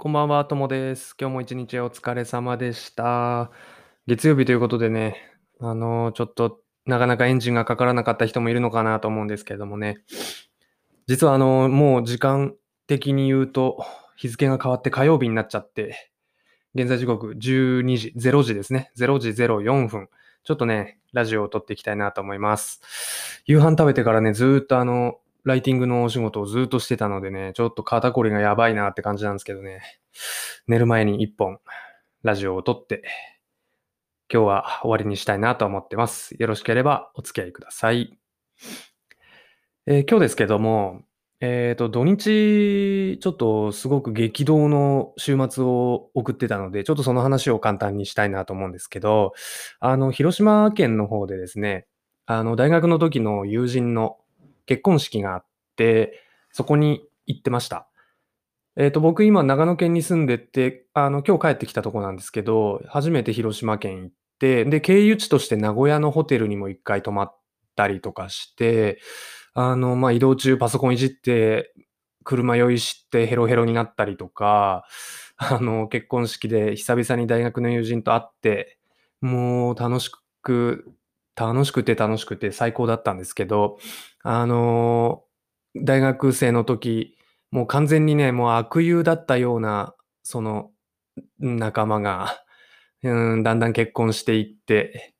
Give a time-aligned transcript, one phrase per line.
[0.00, 1.16] こんばんは、ともです。
[1.20, 3.50] 今日も一日お疲れ様でした。
[4.06, 5.16] 月曜日ということでね、
[5.58, 10.04] あの、ちょっとなかなかエンジンがかからなかった人もいるのかなと思うんですけれどもね。
[11.08, 12.54] 実はあの、もう時間
[12.86, 13.84] 的に言うと
[14.14, 16.12] 日付が変わって火曜日になっちゃって、
[16.76, 18.92] 現在時刻12時、0時ですね。
[18.96, 20.08] 0時04分。
[20.44, 23.42] ちょっとね、ラジオを撮っていきたいなと思います。
[23.46, 29.80] 夕飯食べてからね、ずっとあの、ライティングのお仕事をずっとしてたのでね、ちょっと肩こりがやばいなって感じなんですけどね。
[30.68, 31.58] 寝る前に一本
[32.22, 33.02] ラジオを撮って、
[34.32, 36.36] 今日は終わりにしたいなと思ってます。
[36.38, 38.18] よろしければお付き合いください。
[39.86, 41.02] えー、今日ですけども、
[41.40, 49.32] えっ、ー、と、土日、ちょっとすごく激動の週末を送ってたので、ちょっとその話を簡単にしたいなと思うんですけど、
[49.78, 51.86] あの、広島県の方でですね、
[52.26, 54.18] あの、大学の時の友人の
[54.66, 55.44] 結婚式があ、
[56.52, 57.88] そこに行ってました。
[58.76, 67.36] えっ、と、僕今長野県に住んでて、あの、今日帰ってきたとこなんですけど、初めて広島県行って、で、経由地として名古屋のホテルにも一回泊まっ
[67.74, 69.00] たりとかして、
[69.54, 71.72] あの、まあ、移動中パソコンいじって、
[72.22, 74.84] 車酔いしてヘロヘロになったりとか、
[75.38, 78.78] あの、結婚式で久々に大学の友人と会って、
[79.20, 80.10] もう楽し
[80.42, 80.92] く、
[81.34, 83.78] 楽しくて楽しくて最高だったんですけど、
[84.22, 85.24] あの、
[85.76, 87.16] 大学生の時、
[87.50, 90.70] もう完全にね、もう悪友だったような、その、
[91.38, 92.42] 仲間が、
[93.02, 95.14] うん、だんだん結婚していって、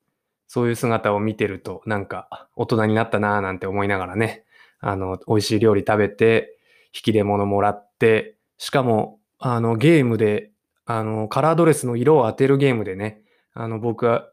[0.47, 4.43] そういう姿を見てると、なんか、大人になったなぁなんて思いながらね、
[4.79, 6.57] あの、美味しい料理食べて、
[6.93, 10.51] 引き出物もらって、しかも、あの、ゲームで、
[10.85, 13.21] あの、カラードレスの色を当てるゲームでね、
[13.53, 14.29] あの、僕は、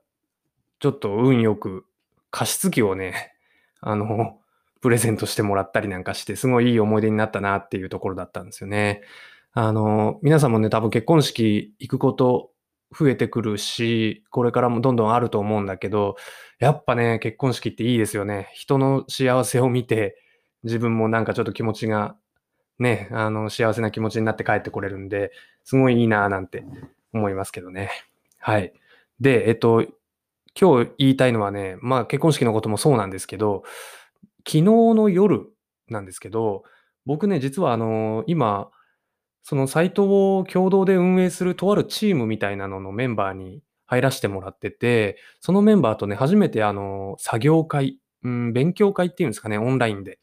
[0.80, 1.84] ちょっと運よく、
[2.30, 3.34] 加湿器をね、
[3.80, 4.38] あの、
[4.86, 9.02] プレゼントしてもらったりなんかして、すごいいい思い出になったなっていうところだったんですよね。
[9.50, 12.52] あの、皆さんもね、多分結婚式行くこと
[12.96, 16.14] 増えてくるし、これからもどんどんあると思うんだけど、
[16.60, 18.48] やっぱね、結婚式っていいですよね。
[18.54, 20.22] 人の幸せを見て、
[20.62, 22.14] 自分もなんかちょっと気持ちが、
[22.78, 25.32] ね、あの、幸せな気持ちになって帰ってこれるんで、
[25.64, 26.64] すごいいいなぁなんて
[27.12, 27.90] 思いますけどね。
[28.38, 28.72] はい。
[29.18, 29.84] で、えっと、
[30.58, 33.64] 今日言いたいのはね、まあ結婚式のこともそうなんですけど、
[34.46, 35.46] 昨日の夜
[35.88, 36.64] なんですけど、
[37.04, 38.70] 僕ね、実はあの、今、
[39.42, 50.18] そのサイトを共同で運営するとあるチームみたいなののメンバーに入らせてもらってて、そのメンバーとね、初めてあの、作業会、うん、勉強会っていうんですかね、オンラインで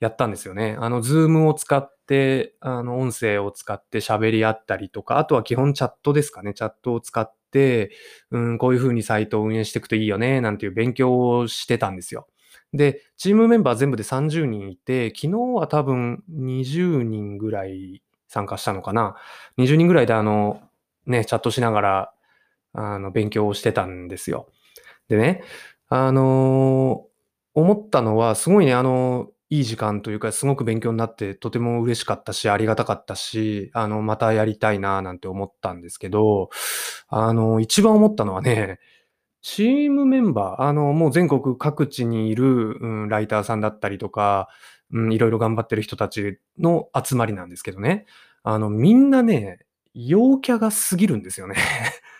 [0.00, 0.76] やったんですよね。
[0.80, 7.90] あの、ズームを使って、あの、音声を使って喋り合ったりとか、あとは基本チャットですかね、チャットを使って、
[8.30, 12.28] うん、こういう風にサイトを運営していくといいよね、なんていう勉強をしてたんですよ。
[12.72, 19.16] で、チームメンバー全部で30人いて、昨日は多分20人ぐらい参加したのかな。
[19.56, 20.60] 20人ぐらいであの、
[21.06, 22.12] ね、チャットしながら、
[22.74, 24.48] あの、勉強をしてたんですよ。
[25.08, 25.42] でね、
[25.88, 36.50] あのー、思ったのは、すごいね、あの、いい時間というか、すごく勉強になって、とても嬉しかったし、ありがたかったし、あの、またやりたいな、なんて思ったんですけど、
[37.08, 38.78] あの、一番思ったのはね、
[39.50, 44.50] チームメンバー、あの、もう全国各地にいる、うん、ライターさんだったりとか、
[44.92, 48.04] うん、いろいろ頑張ってる人たちの集まりなんですけどね。
[48.42, 49.60] あの、みんなね、
[49.94, 51.56] 陽キャが過ぎるんですよね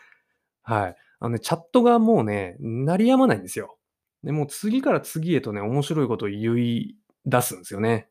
[0.63, 0.97] はい。
[1.21, 3.77] あのね、チャットがもうね、鳴り止まないんですよ。
[4.25, 6.97] で、もう次から次へとね、面白いことを言い
[7.27, 8.09] 出すんですよね。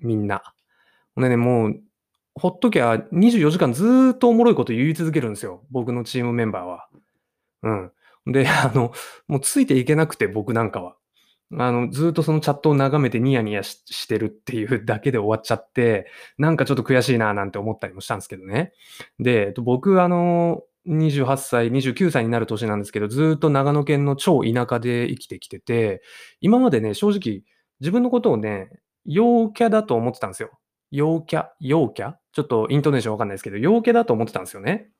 [0.00, 0.54] みんな。
[1.14, 1.80] ほんでね、もう、
[2.34, 5.64] ほっときゃ24時間ずーっとおもろいこと言い続けるんですよ。
[5.70, 6.88] 僕のチームメンバーは。
[7.62, 7.92] うん。
[8.26, 8.92] で、 あの、
[9.28, 10.96] もうついていけなくて、僕なんかは。
[11.56, 16.06] あの、ずっとそのチャットを眺めてニヤニヤしてるっていう だけで終わっちゃって、
[16.38, 18.72] なんかちょっと悔しいななんて思ったりもしたんですけどね。
[19.18, 26.02] で、僕、あの、28歳、29歳になる年なんですけど、ずっと長野県の超田舎で生きてきてて、
[26.40, 27.42] 今までね、正直、
[27.80, 28.70] 自分のことをね、
[29.06, 30.50] 陽キャだと思ってたんですよ。
[30.90, 31.48] 陽キャ？
[31.60, 32.14] 陽キャ？
[32.32, 34.90] ちょっとイントネーションわかんないですけど、陽キャだと思ってたんですよね。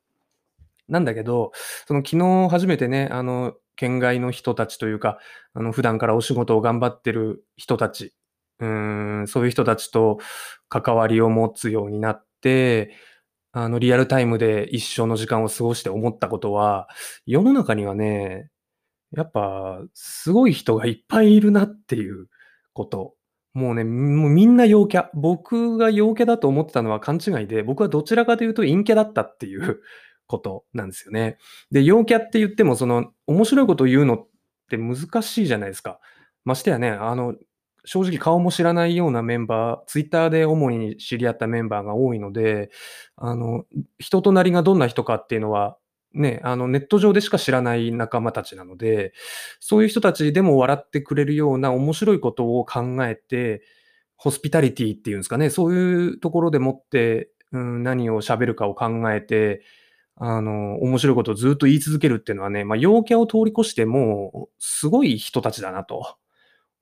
[0.88, 1.52] なんだけど、
[1.86, 5.18] その昨日初めてね、あの、県外の人たちというか、
[5.54, 8.14] あの、普段からお仕事を頑張ってる人たち、
[8.60, 10.18] うん、そういう人たちと
[10.68, 12.94] 関わりを持つようになって、
[13.52, 16.88] あの、リアルタイムで一生の時間を過ごして思ったことは、
[17.26, 18.50] 世の中にはね、
[19.12, 22.26] やっぱ、すごい人がいっぱいいるなっていう
[22.72, 23.14] こと。
[23.52, 25.08] もうね、もうみんな陽キャ。
[25.14, 29.80] 僕が陽キャだと思ってたのは勘違いで、僕はどちらかというと陰キャだったっていう
[30.26, 31.38] ことなんですよね。
[31.70, 34.28] で、陽キャって言っても、その、面白いことを言うのっ
[34.70, 36.00] て難しいじゃないですか。
[36.44, 37.34] ましてやね、あの、
[37.84, 42.70] 正直顔も知らないようなメンバー、ツイッターで主に知り合ったメンバーが多いので、
[43.16, 43.64] あの、
[43.98, 45.76] 人となりがどんな人かっていうのは、
[46.14, 49.12] ね、あの、ネット上でしか知らない仲間たちなので、
[49.60, 53.62] そういう人たちでも笑ってくれるような面白いことを考えて、
[54.16, 59.62] ホスピタリティっていうんですかね、そういうところでもって、うん、何を喋るかを考えて、
[60.16, 66.16] あの、面白いことをずっと言い続けるっていうのはね、まあ、陽キャを通り越しても、すごい人たちだなと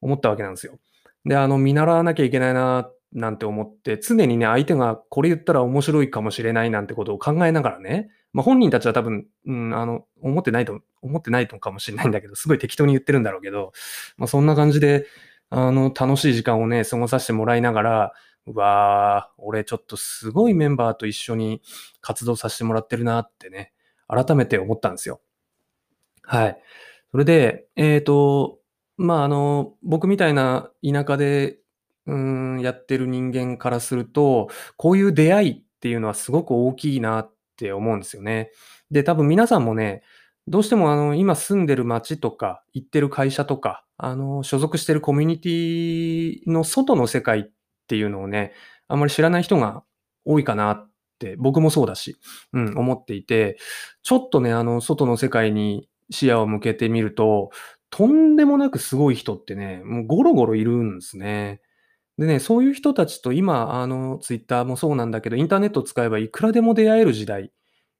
[0.01, 0.79] 思ったわけなんですよ。
[1.25, 13.73] で、あの、見習わなきゃいけないな、なんて思って、常にね、相手がこれ言ったら面白いかもしれないなんてことを考えながらね、まあ、本人たちは多分、うん、あの、思ってないと、思ってないとかもしれないんだけど、すごい適当に言ってるんだろうけど、
[14.17, 15.07] まあ、そんな感じで、
[15.51, 18.13] あの、楽しい時間をね、過ごさせてもらいながら、
[18.47, 21.63] うわー、俺ちょっとすごいメンバーと一緒に
[22.01, 23.73] 活動させてもらってるなってね、
[24.09, 25.21] 改めて思ったんですよ。
[26.23, 26.63] はい。
[27.11, 28.59] それで、えっ、ー、と、
[28.97, 31.59] まあ、あの、僕みたいな田舎で、
[32.07, 38.51] うん、やってる人間からすると、こういう出会いっていうのはすごく大きいなって思うんですよね。
[38.91, 40.03] で、多分皆さんもね、
[40.49, 47.45] どうしてもあの、今住んでる街とか、行ってる会社とか、あの、所属してるコミュニティの外の世界っ
[47.93, 48.55] ていうのをね、
[48.89, 49.85] あんまり知らない人が
[50.25, 52.17] 多いかなって、僕もそうだし、
[52.55, 53.59] うん、思っていて、
[54.03, 57.51] ちょっとね、あの、外の世界に視野を向けてみると、
[57.91, 61.61] とんでもなくすごい人ってね、もうゴロゴロいるんですね。
[62.17, 67.53] でね、そういう人たちと今、あの、ツイッターもそうなんだけど、インターネットを使えばいくらでも出会える時代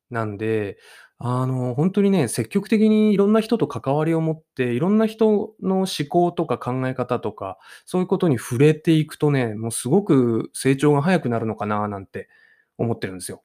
[0.09, 0.79] なんで、
[1.25, 12.29] あの、本当にね、積極的にいろんな人と関わりを持って、いろんな人の思考とか考え方とか、そういうことに触れていくとね、もうすごく成長が早くなるのかななんて
[12.77, 13.43] 思ってるんですよ。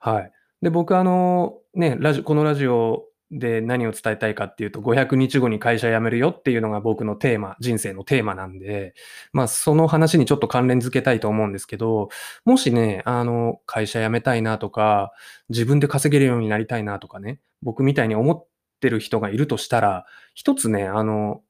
[0.00, 0.32] はい。
[0.62, 8.94] で、僕あの、ね、ラジこのラジオで何を伝えたいかっていうと、500日後に会社辞めるよっていうのが僕のテーマ、人生のテーマなんで、
[9.32, 12.10] まあその話にちょっと関連づけたいと思うんですけど、
[12.44, 15.12] もしね、あの、会社辞めたいなとか、
[15.48, 18.46] 自分で稼げるようになりたいなとかね、僕みたいに思っ
[18.80, 21.40] てる人がいるとしたら、一つね、あの、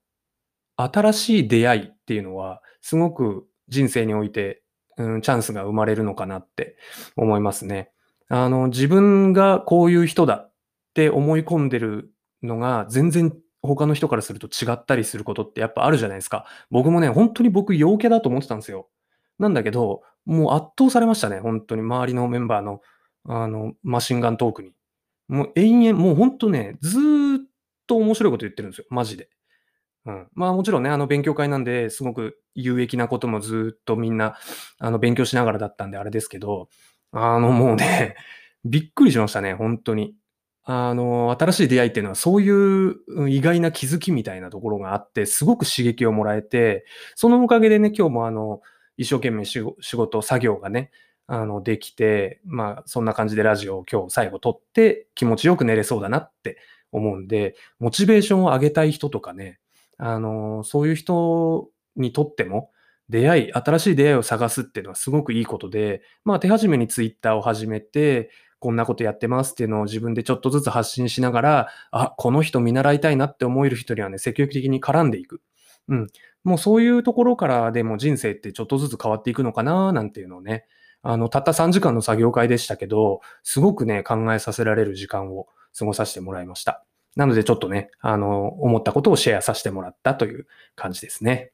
[0.77, 4.63] 新しい出会いっていうのは、すごく人生において、
[4.99, 6.77] うん、チャンスが生まれるのかなって
[7.17, 7.91] 思いますね。
[8.29, 10.49] あの、自分がこういう人だ
[10.93, 12.13] って思い込んでる
[12.43, 16.45] のが、全然他の人からすると違ったりすることってやっぱあるじゃないですか。
[16.71, 18.89] 僕もね、本当に僕陽キャだと思ってたんですよ。
[19.39, 22.81] なんだけど、もう圧倒されましたね、本当に周りのメンバーの、
[23.25, 24.73] あの、マシンガントークに。
[25.29, 27.41] もう延々、もう本当ね、ずーっ
[27.87, 29.31] と面白いこと言ってるんですよ、マジで。
[30.05, 30.29] うん。
[30.35, 34.37] まあもちろんね、あの勉強会なんで、すごく有益なこともずっとみんな、
[34.79, 36.69] あの勉強しながらだったんであれですけど、
[37.13, 38.17] あのもうね、
[38.65, 40.15] びっくりしましたね、本当に。
[40.65, 46.85] あの、新しい出会いっていうのはそういう意外な気づきみたいなところがあって、すごく刺激をもらえて、
[47.17, 48.61] そのおかげでね、今日もあの、
[48.97, 49.63] 一生懸命仕
[49.97, 50.91] 事、作業がね、
[51.27, 56.59] あの、できて、まあ、そんな感じでラジオを今日最後撮って気持ちよく寝れそうだなって
[56.93, 59.59] 思うんで、モチベーションを上げたい人とかね、
[59.99, 62.71] あの、そういう人にとっても、
[63.09, 68.31] 出会い、新しい出会いを探すっていうのはすごくいいことで、まあ手始めにツイッターを始めて、
[68.63, 75.43] こんなことやってますっていうのを自分でちょっとずつ発信しながら、あ、この人見習いたいなって思える人にはね、積極的に絡んでいく。
[75.89, 76.07] うん。
[76.45, 80.65] もうそういうところからでも人生ってちょっとずつ変わっていくのかななんていうのをね、
[81.03, 86.85] あの、たった3時間の作業会でしたけど、すごくね、考えさせられる時間を過ごさせてもらいました。
[87.17, 90.47] なのでちょっとね、あの、思ったことをシェアさせてもらったという
[90.77, 91.51] 感じですね。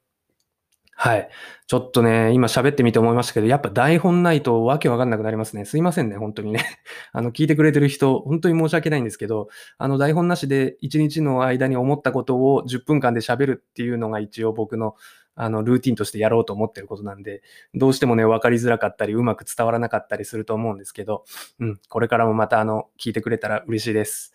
[1.00, 1.28] はい。
[1.68, 5.64] ちょっとね、今喋ってみて思いましたけど、やっぱ台本ないとわけわかんなくなりますね。
[5.64, 6.64] すいませんね、本当にね。
[7.12, 14.96] あの、聞いてくれてる人、本当に申し訳ないんですけど、あの、台本なしで1日の間に思ったことを10分間で喋るっていうのが一応僕の、
[15.36, 17.42] あの、ルーティンとしてやろうと思ってることなんで、
[17.74, 21.24] どうしてもね、わかりづらかったり、うまく伝わらなかったりすると思うんですけど、
[21.60, 24.32] うん、これからもまたあの、聞いてくれたら嬉しいです。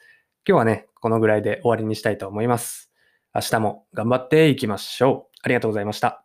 [0.48, 2.89] 今日はね、このぐらいで終わりにしたいと思います。
[3.36, 5.39] 明日も頑張っていきましょう。
[5.41, 6.23] ありがとうございました。